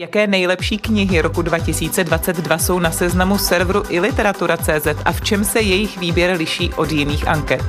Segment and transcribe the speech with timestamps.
[0.00, 5.98] Jaké nejlepší knihy roku 2022 jsou na seznamu serveru iliteratura.cz a v čem se jejich
[5.98, 7.64] výběr liší od jiných anket?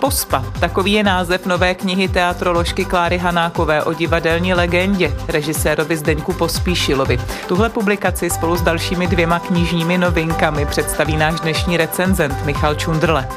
[0.00, 7.18] Pospa, takový je název nové knihy teatroložky Kláry Hanákové o divadelní legendě, režisérovi Zdeňku Pospíšilovi.
[7.48, 13.28] Tuhle publikaci spolu s dalšími dvěma knižními novinkami představí náš dnešní recenzent Michal Čundrle.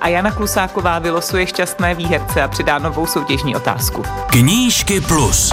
[0.00, 4.02] A Jana Klusáková vylosuje šťastné výherce a přidá novou soutěžní otázku.
[4.30, 5.52] Knížky plus.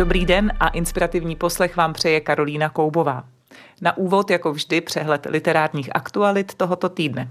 [0.00, 3.24] Dobrý den a inspirativní poslech vám přeje Karolína Koubová.
[3.80, 7.30] Na úvod, jako vždy, přehled literárních aktualit tohoto týdne.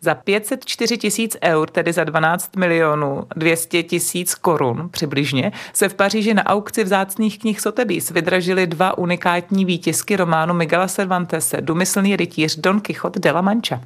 [0.00, 6.34] Za 504 tisíc eur, tedy za 12 milionů 200 tisíc korun přibližně, se v Paříži
[6.34, 12.80] na aukci vzácných knih Sotheby's vydražily dva unikátní výtisky románu Miguela Cervantese Dumyslný rytíř Don
[12.80, 13.80] Quixote de la Mancha.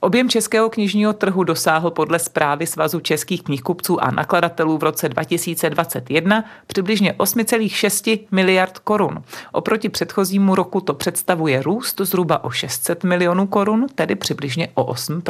[0.00, 6.44] Objem českého knižního trhu dosáhl podle zprávy Svazu českých knihkupců a nakladatelů v roce 2021
[6.66, 9.22] přibližně 8,6 miliard korun.
[9.52, 15.22] Oproti předchozímu roku to představuje růst zhruba o 600 milionů korun, tedy přibližně o 8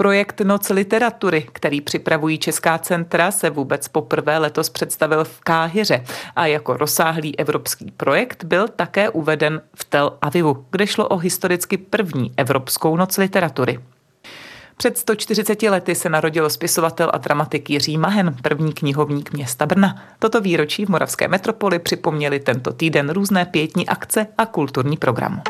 [0.00, 6.04] Projekt Noc literatury, který připravují Česká centra, se vůbec poprvé letos představil v Káhyře
[6.36, 11.76] a jako rozsáhlý evropský projekt byl také uveden v Tel Avivu, kde šlo o historicky
[11.76, 13.80] první Evropskou noc literatury.
[14.76, 20.02] Před 140 lety se narodil spisovatel a dramatik Jiří Mahen, první knihovník města Brna.
[20.18, 25.42] Toto výročí v Moravské metropoli připomněli tento týden různé pětní akce a kulturní program.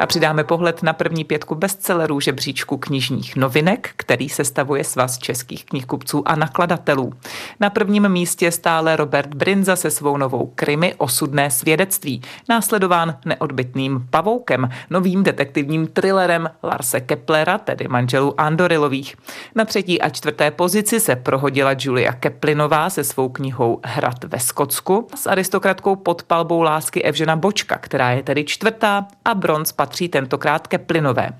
[0.00, 6.28] A přidáme pohled na první pětku bestsellerů žebříčku knižních novinek, který sestavuje Svaz českých knihkupců
[6.28, 7.12] a nakladatelů.
[7.60, 14.68] Na prvním místě stále Robert Brinza se svou novou krimi Osudné svědectví, následován neodbitným Pavoukem,
[14.90, 19.16] novým detektivním thrillerem Larse Keplera, tedy manželů Andorilových.
[19.54, 25.08] Na třetí a čtvrté pozici se prohodila Julia Keplinová se svou knihou Hrad ve Skotsku
[25.14, 30.66] s aristokratkou pod palbou lásky Evžena Bočka, která je tedy čtvrtá a bronz patří tentokrát
[30.66, 31.30] ke plynové.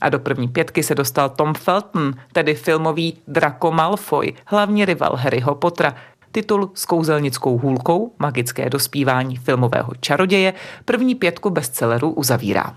[0.00, 5.54] A do první pětky se dostal Tom Felton, tedy filmový Draco Malfoy, hlavní rival Harryho
[5.54, 5.94] Pottera,
[6.32, 10.54] titul s kouzelnickou hůlkou, magické dospívání filmového čaroděje,
[10.84, 12.76] první pětku bestsellerů uzavírá.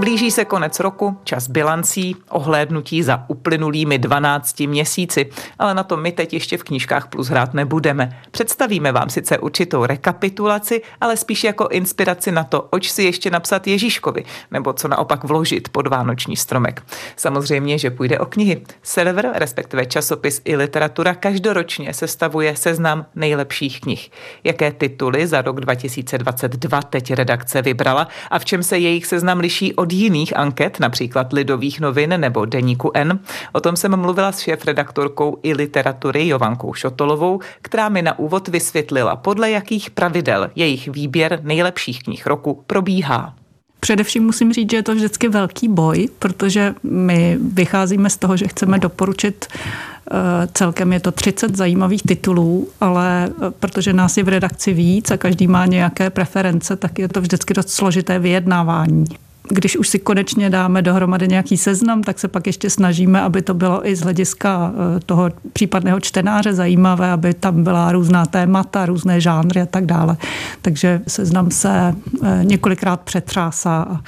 [0.00, 6.12] Blíží se konec roku, čas bilancí, ohlédnutí za uplynulými 12 měsíci, ale na to my
[6.12, 8.20] teď ještě v knížkách plus hrát nebudeme.
[8.30, 13.66] Představíme vám sice určitou rekapitulaci, ale spíš jako inspiraci na to, oč si ještě napsat
[13.66, 16.82] Ježíškovi, nebo co naopak vložit pod vánoční stromek.
[17.16, 18.62] Samozřejmě, že půjde o knihy.
[18.82, 24.10] Server, respektive časopis i literatura každoročně sestavuje seznam nejlepších knih.
[24.44, 29.74] Jaké tituly za rok 2022 teď redakce vybrala a v čem se jejich seznam liší
[29.74, 33.18] od od jiných anket, například Lidových novin nebo Deníku N.
[33.52, 39.16] O tom jsem mluvila s šéf-redaktorkou i literatury Jovankou Šotolovou, která mi na úvod vysvětlila,
[39.16, 43.34] podle jakých pravidel jejich výběr nejlepších knih roku probíhá.
[43.80, 48.48] Především musím říct, že je to vždycky velký boj, protože my vycházíme z toho, že
[48.48, 54.28] chceme doporučit eh, Celkem je to 30 zajímavých titulů, ale eh, protože nás je v
[54.28, 59.76] redakci víc a každý má nějaké preference, tak je to vždycky dost složité vyjednávání když
[59.76, 63.88] už si konečně dáme dohromady nějaký seznam, tak se pak ještě snažíme, aby to bylo
[63.88, 69.60] i z hlediska eh, toho případného čtenáře zajímavé, aby tam byla různá témata, různé žánry
[69.60, 70.16] a tak dále.
[70.62, 71.94] Takže seznam se
[72.24, 74.00] eh, několikrát přetřásá a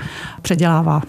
[0.42, 1.02] předělává.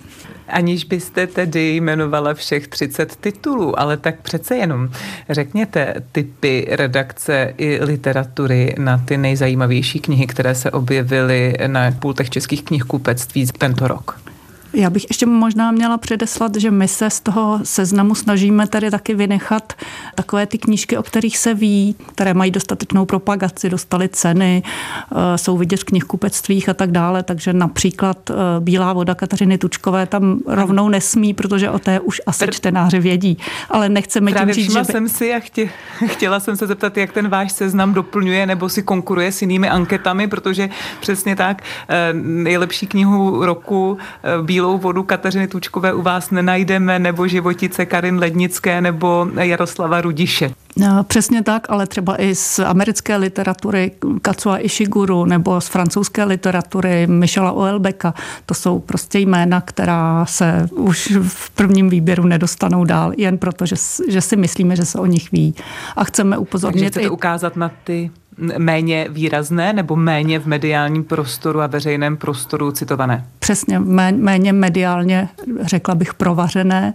[0.52, 4.90] Aniž byste tedy jmenovala všech 30 titulů, ale tak přece jenom
[5.30, 12.64] řekněte typy redakce i literatury na ty nejzajímavější knihy, které se objevily na pultech českých
[12.64, 14.31] knihkupectví tento rok.
[14.74, 19.14] Já bych ještě možná měla předeslat, že my se z toho seznamu snažíme tady taky
[19.14, 19.74] vynechat
[20.16, 25.58] takové ty knížky, o kterých se ví, které mají dostatečnou propagaci, dostaly ceny, eh, jsou
[25.58, 27.24] vidět v knihkupectvích a tak dále.
[27.24, 32.48] Takže například eh, Bílá voda Kateřiny Tučkové tam rovnou nesmí, protože o té už asi
[32.52, 33.38] čtenáři vědí.
[33.70, 34.86] Ale nechceme Právě tím říct, že by...
[34.86, 35.70] jsem si a chtě,
[36.06, 40.28] chtěla jsem se zeptat, jak ten váš seznam doplňuje nebo si konkuruje s jinými anketami,
[40.28, 40.70] protože
[41.00, 43.98] přesně tak eh, nejlepší knihu roku
[44.42, 50.54] Bílá Bílou vodu Kateřiny Tučkové u vás nenajdeme, nebo životice Karin Lednické, nebo Jaroslava Rudiše.
[50.78, 53.92] No, přesně tak, ale třeba i z americké literatury
[54.22, 58.14] Katsua Ishiguru nebo z francouzské literatury Michela Oelbeka.
[58.46, 63.76] To jsou prostě jména, která se už v prvním výběru nedostanou dál, jen proto, že,
[64.10, 65.56] že si myslíme, že se o nich ví.
[65.96, 66.80] A chceme upozornit...
[66.80, 67.10] Takže chcete i...
[67.10, 68.12] ukázat na ty
[68.58, 73.26] méně výrazné nebo méně v mediálním prostoru a veřejném prostoru citované?
[73.40, 75.30] Přesně, méně mediálně,
[75.62, 76.94] řekla bych, provařené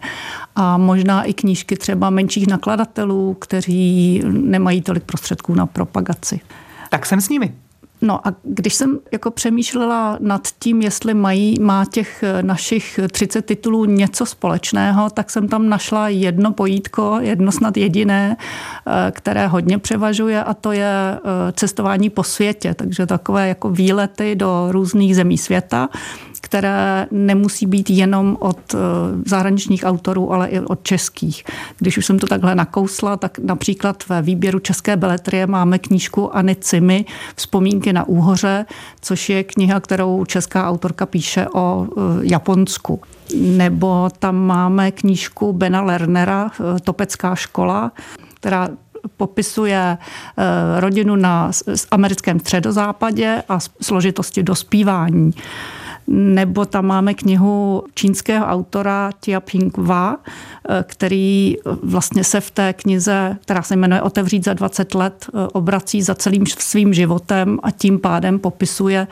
[0.57, 6.41] a možná i knížky třeba menších nakladatelů, kteří nemají tolik prostředků na propagaci.
[6.91, 7.55] Tak jsem s nimi.
[8.03, 13.85] No a když jsem jako přemýšlela nad tím, jestli mají, má těch našich 30 titulů
[13.85, 20.45] něco společného, tak jsem tam našla jedno pojítko, jedno snad jediné, eh, které hodně převažuje
[20.45, 22.75] a to je eh, cestování po světě.
[22.75, 25.89] Takže takové jako výlety do různých zemí světa
[26.47, 28.79] které nemusí být jenom od eh,
[29.27, 31.45] zahraničních autorů, ale i od českých.
[31.79, 36.57] Když už jsem to takhle nakousla, tak například ve výběru České beletrie máme knížku Anny
[36.57, 37.05] Cimy
[37.37, 38.67] Vzpomínky na úhoře,
[39.01, 43.01] což je kniha, kterou česká autorka píše o eh, Japonsku.
[43.41, 47.93] Nebo tam máme knížku Bena Lernera eh, Topecká škola,
[48.35, 48.69] která
[49.17, 49.99] popisuje
[50.79, 51.51] rodinu na
[51.91, 55.33] americkém středozápadě a složitosti dospívání.
[56.09, 62.73] Nebo tam máme knihu čínského autora Tia Ping Wa, eh, který vlastně se v té
[62.73, 67.71] knize, která se jmenuje Otevřít za 20 let, eh, obrací za celým svým životem a
[67.71, 69.07] tím pádem popisuje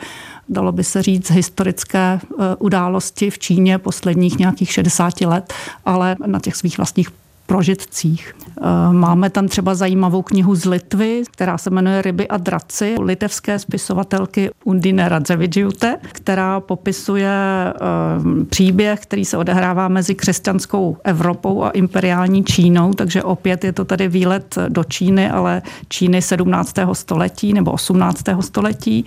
[0.49, 5.53] dalo by se říct, historické eh, události v Číně posledních nějakých 60 let,
[5.85, 7.09] ale na těch svých vlastních
[7.45, 8.35] prožitcích.
[8.61, 13.59] Eh, máme tam třeba zajímavou knihu z Litvy, která se jmenuje Ryby a draci, litevské
[13.59, 22.43] spisovatelky Undine Radzevidžiute, která popisuje eh, příběh, který se odehrává mezi křesťanskou Evropou a imperiální
[22.43, 26.75] Čínou, takže opět je to tady výlet do Číny, ale Číny 17.
[26.93, 28.23] století nebo 18.
[28.41, 29.05] století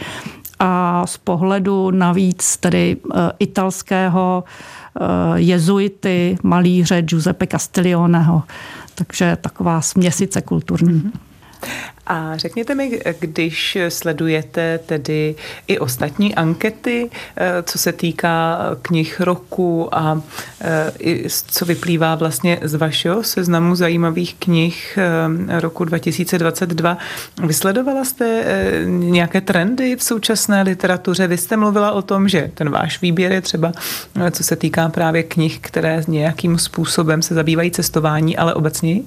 [0.58, 4.44] a z pohledu navíc tedy eh, italského
[5.00, 8.42] Eh, jezuity, malíře Giuseppe Castiglioneho.
[8.94, 11.00] Takže taková směsice kulturní.
[11.00, 11.27] Mm-hmm.
[12.08, 15.34] A řekněte mi, když sledujete tedy
[15.66, 20.22] i ostatní ankety, eh, co se týká knih roku a
[20.60, 20.92] eh,
[21.46, 24.98] co vyplývá vlastně z vašeho seznamu zajímavých knih
[25.48, 26.98] eh, roku 2022,
[27.42, 28.44] vysledovala jste
[28.84, 31.26] nějaké trendy v současné literatuře?
[31.26, 33.72] Vy jste mluvila o tom, že ten váš výběr je třeba,
[34.30, 39.00] co se týká právě knih, které nějakým způsobem se zabývají cestování, ale obecně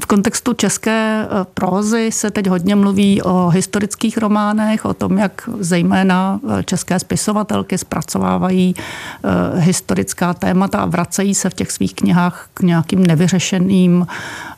[0.00, 5.48] v kontextu české eh, prózy se teď hodně mluví o historických románech, o tom, jak
[5.58, 12.48] zejména eh, české spisovatelky zpracovávají eh, historická témata a vracejí se v těch svých knihách
[12.54, 14.06] k nějakým nevyřešeným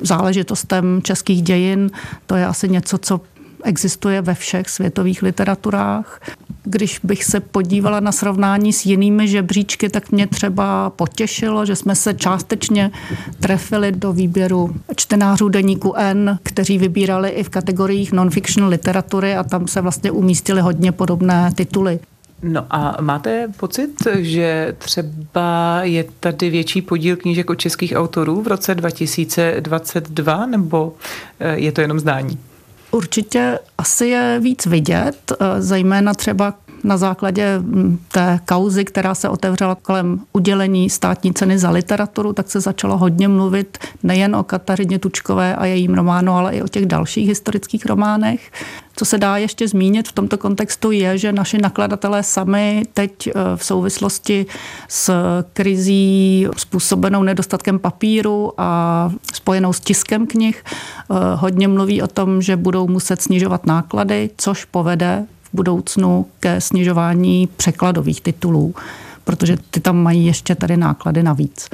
[0.00, 1.90] záležitostem českých dějin.
[2.26, 3.20] To je asi něco, co
[3.64, 6.20] existuje ve všech světových literaturách.
[6.64, 11.94] Když bych se podívala na srovnání s jinými žebříčky, tak mě třeba potěšilo, že jsme
[11.96, 12.90] se částečně
[13.40, 19.68] trefili do výběru čtenářů deníku N, kteří vybírali i v kategoriích non-fiction literatury a tam
[19.68, 22.00] se vlastně umístily hodně podobné tituly.
[22.42, 28.46] No a máte pocit, že třeba je tady větší podíl knížek od českých autorů v
[28.46, 30.94] roce 2022, nebo
[31.40, 32.38] eh, je to jenom zdání?
[32.94, 39.28] Určitě asi je víc vidět, eh, zejména třeba na základě hm, té kauzy, která se
[39.28, 44.98] otevřela kolem udělení státní ceny za literaturu, tak se začalo hodně mluvit nejen o Katařině
[44.98, 48.50] Tučkové a jejím románu, ale i o těch dalších historických románech.
[48.96, 53.32] Co se dá ještě zmínit v tomto kontextu je, že naši nakladatelé sami teď eh,
[53.56, 54.46] v souvislosti
[54.88, 55.12] s
[55.52, 62.56] krizí způsobenou nedostatkem papíru a spojenou s tiskem knih eh, hodně mluví o tom, že
[62.56, 68.74] budou muset snižovat náklady, což povede budoucnu ke snižování překladových titulů,
[69.24, 71.68] protože ty tam mají ještě tady náklady navíc.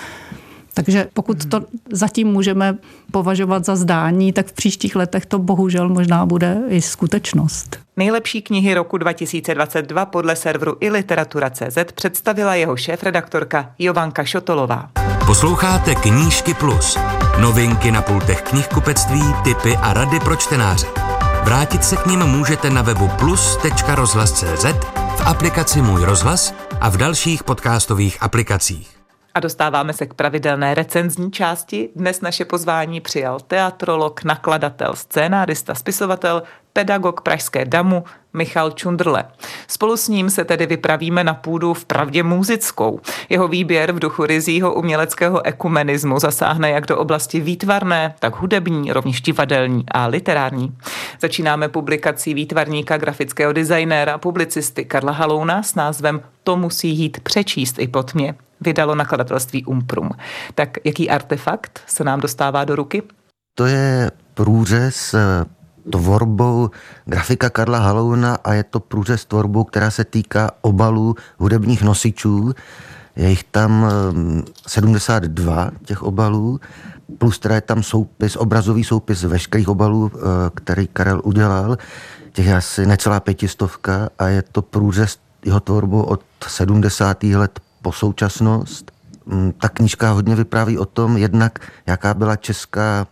[0.75, 1.61] Takže pokud to
[1.93, 2.77] zatím můžeme
[3.11, 7.79] považovat za zdání, tak v příštích letech to bohužel možná bude i skutečnost.
[7.97, 14.91] Nejlepší knihy roku 2022 podle serveru i literatura.cz představila jeho šéf-redaktorka Jovanka Šotolová.
[15.27, 16.99] Posloucháte Knížky Plus.
[17.41, 21.10] Novinky na pultech knihkupectví, typy a rady pro čtenáře.
[21.45, 24.65] Vrátit se k ním můžete na webu plus.rozhlas.cz,
[25.17, 28.97] v aplikaci Můj rozhlas a v dalších podcastových aplikacích.
[29.35, 31.89] A dostáváme se k pravidelné recenzní části.
[31.97, 36.43] Dnes naše pozvání přijal teatrolog, nakladatel, scénárista, spisovatel,
[36.73, 39.25] pedagog Pražské damu Michal Čundrle.
[39.69, 43.01] Spolu s ním se tedy vypravíme na půdu v pravdě muzickou.
[43.29, 49.21] Jeho výběr v duchu rizího uměleckého ekumenismu zasáhne jak do oblasti výtvarné, tak hudební, rovněž
[49.21, 50.77] divadelní a literární.
[51.21, 57.89] Začínáme publikací výtvarníka, grafického designéra, publicisty Karla Halouna s názvem To musí jít přečíst i
[57.89, 60.11] po tmě vydalo nakladatelství Umprum.
[60.55, 63.03] Tak jaký artefakt se nám dostává do ruky?
[63.55, 65.15] To je průřez
[65.91, 66.71] tvorbou
[67.05, 72.53] grafika Karla Halouna a je to průřez tvorbou, která se týká obalů hudebních nosičů.
[73.17, 73.87] Je jich tam
[74.67, 76.61] 72 eh, těch obalů,
[77.19, 80.19] plus teda je tam soupis, obrazový soupis veškerých obalů, eh,
[80.55, 81.79] který Karel udělal.
[82.33, 87.37] Těch je asi necelá pětistovka a je to průřez jeho tvorbu od 70.
[87.37, 88.93] let po současnost.
[89.27, 93.07] Mm, ta knížka hodně vypráví o tom, jednak jaká byla česká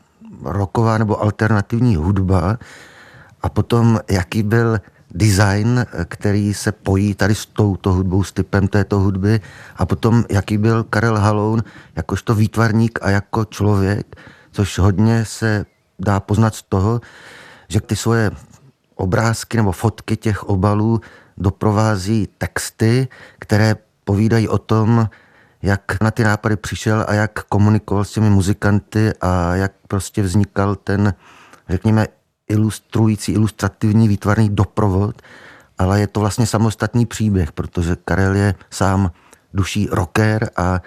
[0.45, 2.59] roková nebo alternativní hudba
[3.43, 4.79] a potom jaký byl
[5.11, 9.41] design, který se pojí tady s touto hudbou, s typem této hudby
[9.77, 11.65] a potom jaký byl Karel Haloun
[11.97, 14.17] jakožto výtvarník a jako člověk,
[14.53, 15.67] což hodně se
[15.99, 17.01] dá poznat z toho,
[17.69, 18.31] že ty svoje
[18.95, 21.01] obrázky nebo fotky těch obalů
[21.37, 25.09] doprovází texty, které povídají o tom,
[25.63, 30.75] jak na ty nápady přišel a jak komunikoval s těmi muzikanty a jak prostě vznikal
[30.75, 31.15] ten,
[31.69, 32.07] řekněme,
[32.49, 35.23] ilustrující, ilustrativní výtvarný doprovod,
[35.79, 39.11] ale je to vlastně samostatný příběh, protože Karel je sám
[39.55, 40.81] duší rocker a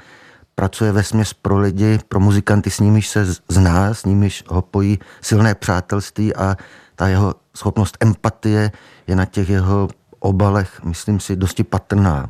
[0.55, 4.99] pracuje ve směs pro lidi, pro muzikanty, s nimiž se zná, s nimiž ho pojí
[5.21, 6.57] silné přátelství a
[6.95, 8.71] ta jeho schopnost empatie
[9.07, 12.29] je na těch jeho obalech, myslím si, dosti patrná.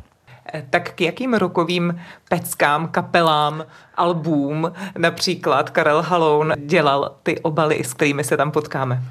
[0.70, 8.24] Tak k jakým rokovým peckám, kapelám, albům například Karel Haloun dělal ty obaly, s kterými
[8.24, 9.02] se tam potkáme?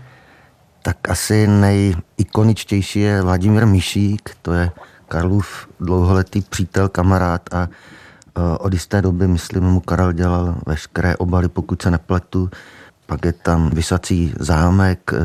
[0.83, 4.71] Tak asi nejikoničtější je Vladimír Mišík, to je
[5.07, 11.49] Karlův dlouholetý přítel, kamarád a e, od jisté doby, myslím, mu Karel dělal veškeré obaly,
[11.49, 12.49] pokud se nepletu.
[13.05, 15.17] Pak je tam Vysací zámek, e,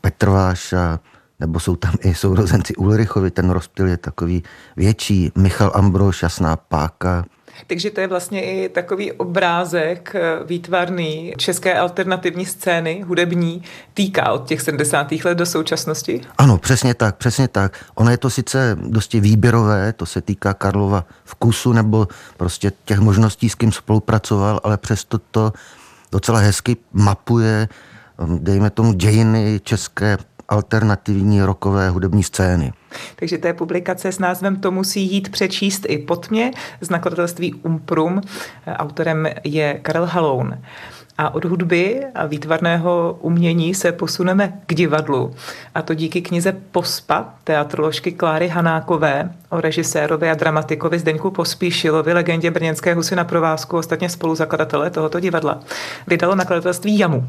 [0.00, 1.00] Petrváš a
[1.40, 4.42] nebo jsou tam i sourozenci Ulrichovi, ten rozptyl je takový
[4.76, 7.24] větší, Michal Ambroš, Jasná páka,
[7.66, 13.62] takže to je vlastně i takový obrázek eh, výtvarný české alternativní scény, hudební,
[13.94, 15.12] týká od těch 70.
[15.24, 16.20] let do současnosti?
[16.38, 17.84] Ano, přesně tak, přesně tak.
[17.94, 23.48] Ono je to sice dosti výběrové, to se týká Karlova vkusu nebo prostě těch možností,
[23.48, 25.52] s kým spolupracoval, ale přesto to
[26.12, 27.68] docela hezky mapuje,
[28.18, 32.72] hm, dejme tomu, dějiny české alternativní rokové hudební scény.
[33.16, 36.50] Takže to je publikace s názvem To musí jít přečíst i pod mě
[36.80, 38.20] z nakladatelství Umprum.
[38.66, 40.58] Autorem je Karel Haloun.
[41.18, 45.34] A od hudby a výtvarného umění se posuneme k divadlu.
[45.74, 52.50] A to díky knize Pospa teatroložky Kláry Hanákové o režisérovi a dramatikovi Zdeňku Pospíšilovi, legendě
[52.50, 55.60] brněnské husy na provázku, ostatně spoluzakladatele tohoto divadla.
[56.06, 57.26] Vydalo nakladatelství Jamu.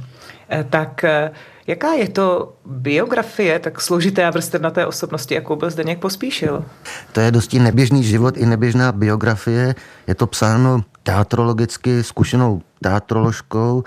[0.49, 1.31] Eh, tak eh,
[1.67, 6.65] jaká je to biografie tak složité a vrstevnaté osobnosti, jakou byl Zdeněk Pospíšil?
[7.11, 9.75] To je dosti neběžný život i neběžná biografie.
[10.07, 13.83] Je to psáno teatrologicky zkušenou teatroložkou,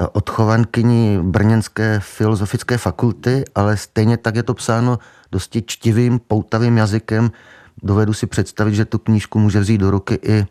[0.00, 4.98] eh, odchovankyní Brněnské filozofické fakulty, ale stejně tak je to psáno
[5.32, 7.30] dosti čtivým, poutavým jazykem.
[7.82, 10.46] Dovedu si představit, že tu knížku může vzít do ruky i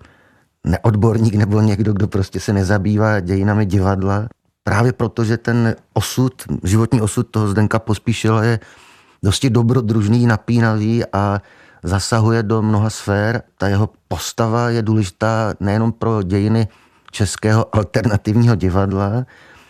[0.64, 4.28] neodborník nebo někdo, kdo prostě se nezabývá dějinami divadla.
[4.68, 6.34] Právě proto, že ten osud,
[6.64, 8.60] životní osud toho Zdenka Pospíšila je
[9.24, 11.42] dosti dobrodružný, napínavý a
[11.84, 13.42] zasahuje do mnoha sfér.
[13.58, 16.68] Ta jeho postava je důležitá nejenom pro dějiny
[17.12, 19.26] českého alternativního divadla,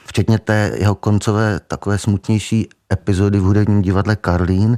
[0.05, 4.77] včetně té jeho koncové takové smutnější epizody v hudebním divadle Karlín,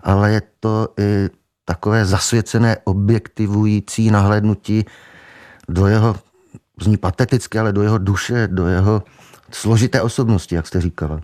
[0.00, 1.30] ale je to i
[1.64, 4.84] takové zasvěcené objektivující nahlédnutí
[5.68, 6.16] do jeho,
[6.82, 9.02] zní pateticky, ale do jeho duše, do jeho
[9.50, 11.20] složité osobnosti, jak jste říkala.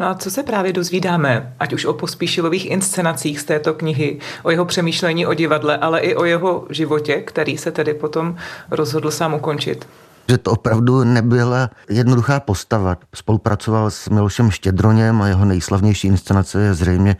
[0.00, 4.50] No a co se právě dozvídáme, ať už o pospíšilových inscenacích z této knihy, o
[4.50, 8.36] jeho přemýšlení o divadle, ale i o jeho životě, který se tedy potom
[8.70, 9.88] rozhodl sám ukončit?
[10.28, 12.96] Že to opravdu nebyla jednoduchá postava.
[13.14, 17.16] Spolupracoval s Milošem Štědroněm a jeho nejslavnější inscenace je zřejmě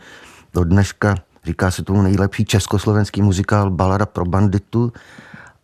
[0.53, 4.93] do dneška, říká se tomu nejlepší československý muzikál Balada pro banditu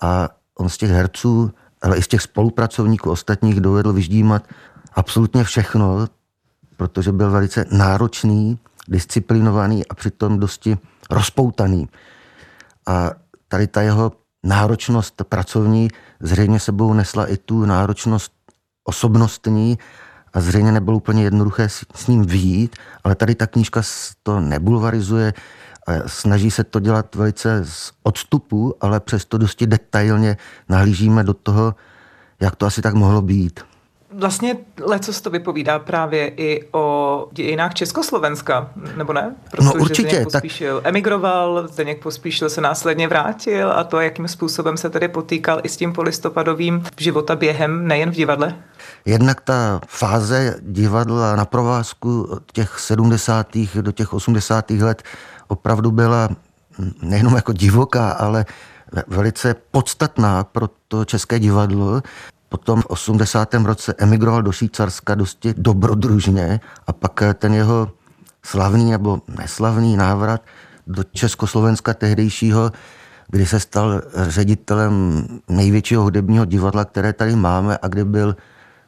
[0.02, 4.44] a on z těch herců ale i z těch spolupracovníků ostatních dovedl vyždímat
[4.94, 6.08] absolutně všechno,
[6.78, 10.78] protože byl velice náročný, disciplinovaný a přitom dosti
[11.10, 11.90] rozpoutaný.
[12.88, 13.12] A
[13.48, 14.12] tady ta jeho
[14.44, 15.88] náročnost pracovní
[16.20, 18.32] zřejmě sebou nesla i tu náročnost
[18.84, 19.78] osobnostní
[20.34, 23.82] a zřejmě nebylo úplně jednoduché s, ním výjít, ale tady ta knížka
[24.24, 25.34] to nebulvarizuje,
[26.06, 30.38] snaží se to dělat velice z odstupu, ale přesto dosti detailně
[30.70, 31.76] nahlížíme do toho,
[32.40, 33.60] jak to asi tak mohlo být.
[34.14, 39.36] Vlastně leco to vypovídá právě i o dějinách Československa, nebo ne?
[39.52, 40.10] Protože no určitě.
[40.10, 40.88] Zdeněk Pospíšil tak...
[40.88, 45.78] emigroval, Zdeněk Pospíšil se následně vrátil a to, jakým způsobem se tedy potýkal i s
[45.78, 48.56] tím polistopadovým života během, nejen v divadle?
[49.06, 53.48] Jednak ta fáze divadla na provázku těch 70.
[53.82, 54.72] do těch 80.
[54.72, 55.04] let
[55.50, 56.30] opravdu byla
[57.02, 58.46] nejenom jako divoká, ale
[59.08, 62.02] velice podstatná pro to české divadlo.
[62.50, 63.54] Potom v 80.
[63.54, 67.92] roce emigroval do Švýcarska dosti dobrodružně a pak ten jeho
[68.46, 70.42] slavný nebo neslavný návrat
[70.88, 72.72] do Československa tehdejšího,
[73.28, 78.36] kdy se stal ředitelem největšího hudebního divadla, které tady máme a kde byl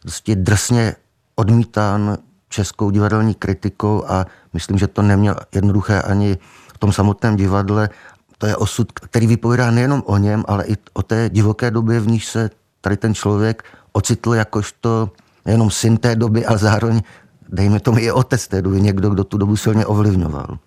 [0.05, 0.95] dosti drsně
[1.35, 2.17] odmítán
[2.51, 6.37] českou divadelní kritikou a myslím, že to neměl jednoduché ani
[6.73, 7.89] v tom samotném divadle.
[8.37, 12.07] To je osud, který vypovídá nejenom o něm, ale i o té divoké době, v
[12.07, 12.49] níž se
[12.81, 15.09] tady ten člověk ocitl jakožto
[15.45, 17.01] nejenom syn té doby, ale zároveň,
[17.49, 20.57] dejme tomu, i otec té doby, někdo, kdo tu dobu silně ovlivňoval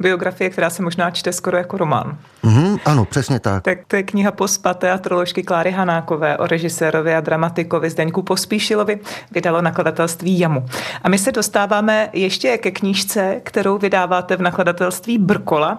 [0.00, 2.18] biografie, která se možná čte skoro jako román.
[2.44, 3.62] Mm-hmm, ano, přesně tak.
[3.62, 9.00] Tak to je kniha Pospaté a troložky Kláry Hanákové o režisérovi a dramatikovi Zdeňku Pospíšilovi
[9.30, 10.66] vydalo nakladatelství Jamu.
[11.02, 15.78] A my se dostáváme ještě ke knížce, kterou vydáváte v nakladatelství Brkola.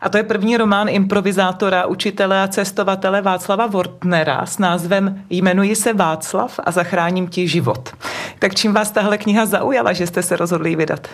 [0.00, 5.92] A to je první román improvizátora, učitele a cestovatele Václava Wortnera s názvem Jmenuji se
[5.92, 7.94] Václav a zachráním ti život.
[8.38, 11.08] Tak čím vás tahle kniha zaujala, že jste se rozhodli vydat?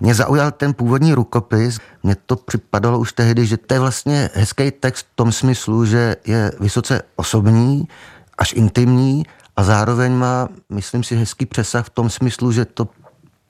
[0.00, 1.78] Mě zaujal ten původní rukopis.
[2.02, 6.16] Mně to připadalo už tehdy, že to je vlastně hezký text v tom smyslu, že
[6.26, 7.88] je vysoce osobní,
[8.38, 9.26] až intimní
[9.56, 12.88] a zároveň má, myslím si, hezký přesah v tom smyslu, že to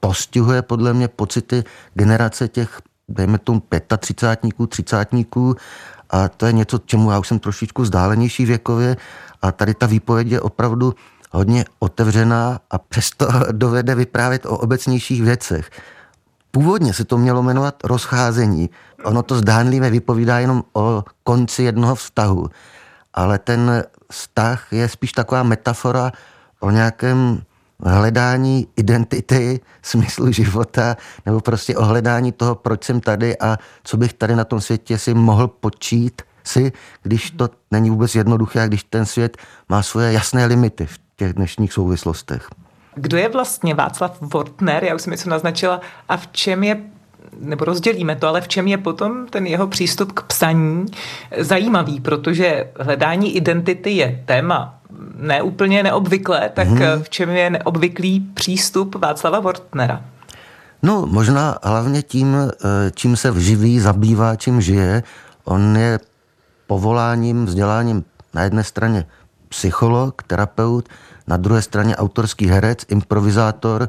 [0.01, 3.63] postihuje podle mě pocity generace těch, dejme tomu,
[3.99, 5.57] 35 třicátníků
[6.11, 8.97] a to je něco, čemu já už jsem trošičku vzdálenější věkově
[9.43, 10.95] a tady ta výpověď je opravdu
[11.31, 15.71] hodně otevřená a přesto dovede vyprávět o obecnějších věcech.
[16.57, 18.71] Původně se to mělo jmenovat rozcházení.
[19.05, 22.51] Ono to zdánlivě vypovídá jenom o konci jednoho vztahu.
[23.15, 26.13] Ale ten vztah je spíš taková metafora
[26.61, 27.43] o nějakém
[27.81, 30.97] hledání identity, smyslu života,
[31.27, 34.99] nebo prostě o hledání toho, proč jsem tady a co bych tady na tom světě
[34.99, 36.73] si mohl počít si,
[37.03, 39.37] když to není vůbec jednoduché a když ten svět
[39.69, 42.49] má svoje jasné limity v těch dnešních souvislostech.
[42.97, 44.85] Kdo je vlastně Václav Wortner?
[44.85, 45.81] Já už jsem něco naznačila.
[46.09, 46.81] A v čem je
[47.41, 50.87] nebo rozdělíme to, ale v čem je potom ten jeho přístup k psaní
[51.39, 54.79] zajímavý, protože hledání identity je téma
[55.17, 57.03] neúplně neobvyklé, tak hmm.
[57.03, 60.05] v čem je neobvyklý přístup Václava Wortnera?
[60.83, 65.03] No, možná hlavně tím, eh, čím se vživí, zabývá, čím žije.
[65.45, 66.01] On je
[66.67, 68.05] povoláním, vzděláním
[68.35, 69.07] na jedné straně
[69.49, 70.89] psycholog, terapeut,
[71.27, 73.89] na druhé straně autorský herec, improvizátor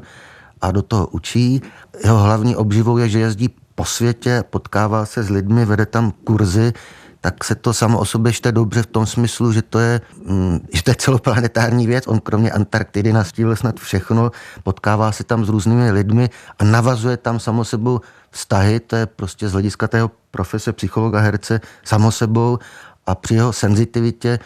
[0.60, 1.62] a do toho učí.
[2.04, 6.72] Jeho hlavní obživou je, že jezdí po světě, potkává se s lidmi, vede tam kurzy,
[7.20, 10.60] tak se to samo o sobě čte dobře v tom smyslu, že to je, mm,
[10.72, 12.06] že to je celoplanetární věc.
[12.06, 14.30] On kromě Antarktidy nastívil snad všechno,
[14.62, 19.48] potkává se tam s různými lidmi a navazuje tam samo sebou vztahy, to je prostě
[19.48, 22.58] z hlediska tého profese psychologa, herce samo sebou
[23.06, 24.38] a při jeho senzitivitě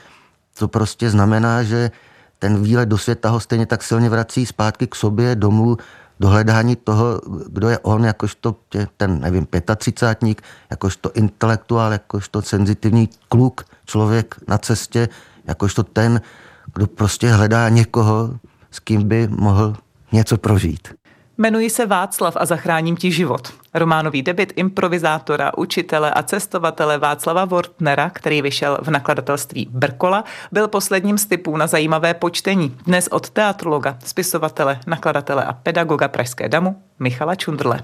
[0.58, 1.90] to prostě znamená, že
[2.42, 5.76] ten výlet do světa ho stejně tak silně vrací zpátky k sobě, domů,
[6.20, 8.56] do hledání toho, kdo je on, jakožto
[8.96, 15.08] ten, nevím, 35 jakožto intelektuál, jakožto senzitivní kluk, člověk na cestě,
[15.44, 16.20] jakožto ten,
[16.74, 18.38] kdo prostě hledá někoho,
[18.70, 19.76] s kým by mohl
[20.12, 20.88] něco prožít.
[21.42, 23.52] Jmenuji se Václav a zachráním ti život.
[23.74, 31.18] Románový debit improvizátora, učitele a cestovatele Václava Wortnera, který vyšel v nakladatelství Brkola, byl posledním
[31.18, 32.76] z typů na zajímavé počtení.
[32.86, 37.80] Dnes od teatrologa, spisovatele, nakladatele a pedagoga Pražské damu Michala Čundrle.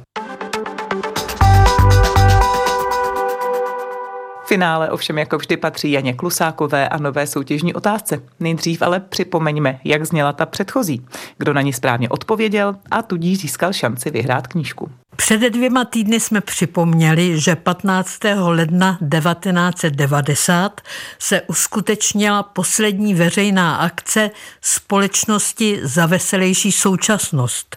[4.48, 8.22] Finále ovšem jako vždy patří Janě Klusákové a nové soutěžní otázce.
[8.40, 11.06] Nejdřív ale připomeňme, jak zněla ta předchozí,
[11.38, 14.90] kdo na ní správně odpověděl a tudíž získal šanci vyhrát knížku.
[15.16, 18.18] Před dvěma týdny jsme připomněli, že 15.
[18.38, 20.80] ledna 1990
[21.18, 24.30] se uskutečnila poslední veřejná akce
[24.60, 27.76] společnosti za veselější současnost.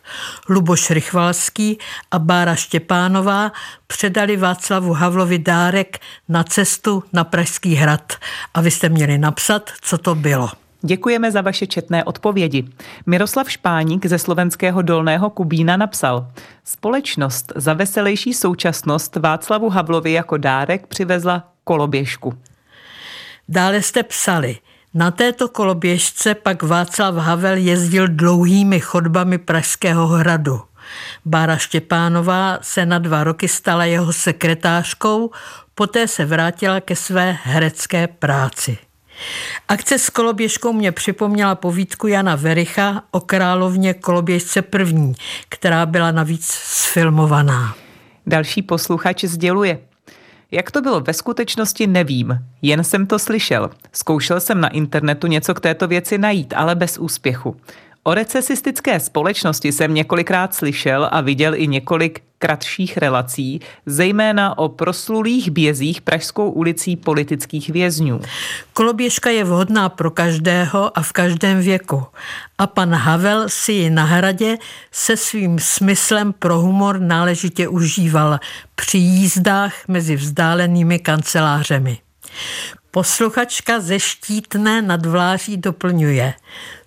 [0.50, 1.78] Luboš Rychvalský
[2.12, 3.52] a Bára Štěpánová
[3.88, 6.61] předali Václavu Havlovi dárek na cestu
[7.14, 8.14] na Pražský hrad.
[8.54, 10.50] A vy jste měli napsat, co to bylo.
[10.82, 12.66] Děkujeme za vaše četné odpovědi.
[13.06, 16.28] Miroslav Špáník ze slovenského Dolného Kubína napsal
[16.64, 22.34] Společnost za veselější současnost Václavu Havlovi jako dárek přivezla koloběžku.
[23.50, 24.58] Dále jste psali
[24.94, 30.62] Na této koloběžce pak Václav Havel jezdil dlouhými chodbami Pražského hradu.
[31.26, 35.32] Bára Štěpánová se na dva roky stala jeho sekretářkou,
[35.76, 38.78] poté se vrátila ke své herecké práci.
[39.68, 45.16] Akce s koloběžkou mě připomněla povídku Jana Vericha o královně koloběžce první,
[45.50, 47.76] která byla navíc sfilmovaná.
[48.26, 49.80] Další posluchač sděluje.
[50.52, 52.40] Jak to bylo ve skutečnosti, nevím.
[52.62, 53.70] Jen jsem to slyšel.
[53.92, 57.56] Zkoušel jsem na internetu něco k této věci najít, ale bez úspěchu.
[58.04, 65.52] O recesistické společnosti jsem několikrát slyšel a viděl i několik kratších relací, zejména o proslulých
[65.52, 68.22] bězích Pražskou ulicí politických vězňů.
[68.74, 72.04] Koloběžka je vhodná pro každého a v každém věku.
[72.58, 74.58] A pan Havel si ji na hradě
[74.92, 78.40] se svým smyslem pro humor náležitě užíval
[78.76, 81.98] při jízdách mezi vzdálenými kancelářemi.
[82.94, 86.34] Posluchačka ze Štítné nad Vláří doplňuje.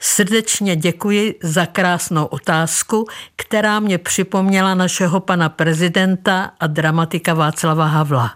[0.01, 8.35] Srdečně děkuji za krásnou otázku, která mě připomněla našeho pana prezidenta a dramatika Václava Havla.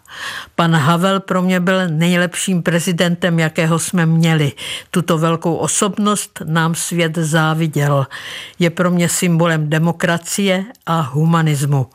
[0.55, 4.53] Pan Havel pro mě byl nejlepším prezidentem, jakého jsme měli.
[4.91, 8.07] Tuto velkou osobnost nám svět záviděl.
[8.59, 11.87] Je pro mě symbolem demokracie a humanismu.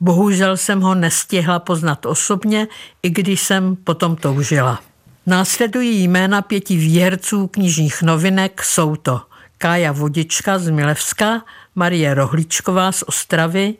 [0.00, 2.68] Bohužel jsem ho nestihla poznat osobně,
[3.02, 4.80] i když jsem potom toužila.
[5.28, 9.20] Následují jména pěti výherců knižních novinek, jsou to
[9.58, 11.42] Kája Vodička z Milevska,
[11.74, 13.74] Marie Rohlíčková z Ostravy,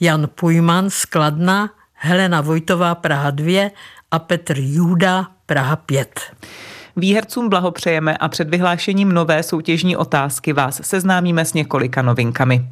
[0.00, 3.70] Jan Pujman z Kladna, Helena Vojtová Praha 2
[4.10, 6.20] a Petr Júda Praha 5.
[6.96, 12.68] Výhercům blahopřejeme a před vyhlášením nové soutěžní otázky vás seznámíme s několika novinkami.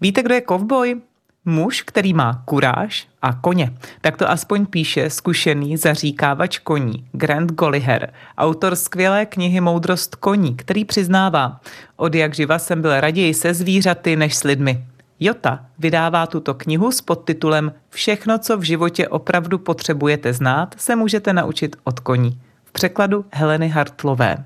[0.00, 1.00] Víte, kdo je kovboj?
[1.44, 3.72] Muž, který má kuráž a koně.
[4.00, 10.84] Tak to aspoň píše zkušený zaříkávač koní Grant Golliher, autor skvělé knihy Moudrost koní, který
[10.84, 11.60] přiznává,
[11.96, 14.84] od jak živa jsem byl raději se zvířaty než s lidmi.
[15.20, 21.32] Jota vydává tuto knihu s podtitulem Všechno, co v životě opravdu potřebujete znát, se můžete
[21.32, 22.40] naučit od koní.
[22.64, 24.44] V překladu Heleny Hartlové.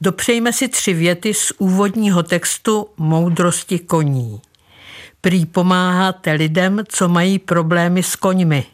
[0.00, 4.40] Dopřejme si tři věty z úvodního textu Moudrosti koní.
[5.20, 8.64] Prý pomáháte lidem, co mají problémy s koňmi.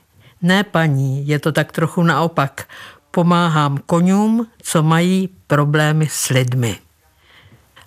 [0.42, 2.68] Ne, paní, je to tak trochu naopak.
[3.10, 6.78] Pomáhám koňům, co mají problémy s lidmi.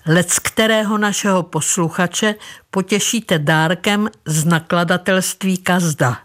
[0.06, 2.36] Lec kterého našeho posluchače
[2.72, 6.18] potěšíte dárkem z nakladatelství Kazda.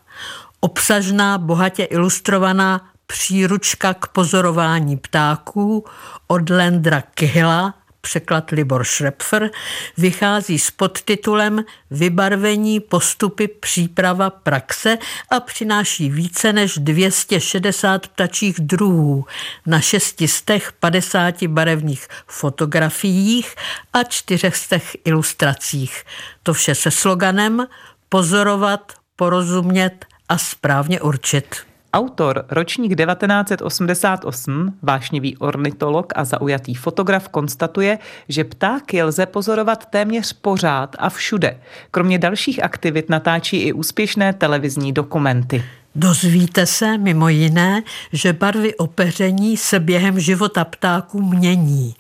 [0.61, 5.85] Obsažná, bohatě ilustrovaná příručka k pozorování ptáků
[6.27, 9.51] od Lendra Kyhla překlad Libor Šrepfer,
[9.97, 14.99] vychází s podtitulem Vybarvení, postupy, příprava, praxe
[15.31, 19.25] a přináší více než 260 ptačích druhů
[19.67, 23.55] na 650 barevných fotografiích
[23.93, 26.05] a 400 ilustracích.
[26.43, 27.67] To vše se sloganem
[28.09, 31.72] pozorovat, porozumět a správně určit.
[31.95, 40.97] Autor, ročník 1988, vášnivý ornitolog a zaujatý fotograf konstatuje, že ptáky lze pozorovat téměř pořád
[40.99, 41.61] a všude.
[41.91, 45.65] Kromě dalších aktivit natáčí i úspěšné televizní dokumenty.
[45.95, 51.95] Dozvíte se mimo jiné, že barvy opeření se během života ptáků mění.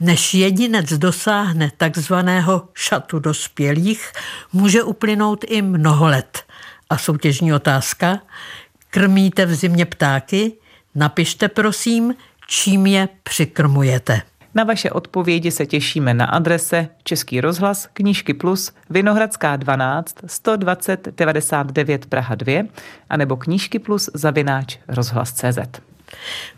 [0.00, 4.12] Než jedinec dosáhne takzvaného šatu dospělých,
[4.52, 6.44] může uplynout i mnoho let.
[6.90, 8.18] A soutěžní otázka,
[8.90, 10.52] Krmíte v zimě ptáky?
[10.94, 12.14] Napište prosím,
[12.46, 14.22] čím je přikrmujete.
[14.54, 22.06] Na vaše odpovědi se těšíme na adrese Český rozhlas, Knížky Plus, Vinohradská 12, 120 99
[22.06, 22.62] Praha 2,
[23.10, 25.58] anebo Knížky Plus zavináč rozhlas.cz.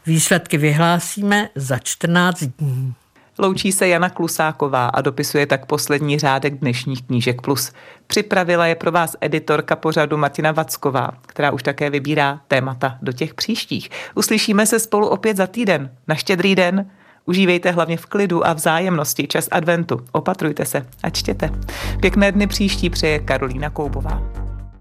[0.07, 2.95] Výsledky vyhlásíme za 14 dní.
[3.43, 7.73] Loučí se Jana Klusáková a dopisuje tak poslední řádek dnešních knížek plus.
[8.07, 13.35] Připravila je pro vás editorka pořadu Martina Vacková, která už také vybírá témata do těch
[13.35, 13.91] příštích.
[14.15, 15.91] Uslyšíme se spolu opět za týden.
[16.09, 16.91] Na štědrý den.
[17.25, 20.01] Užívejte hlavně v klidu a vzájemnosti čas adventu.
[20.13, 21.51] Opatrujte se a čtěte.
[22.01, 24.50] Pěkné dny příští přeje Karolína Koubová.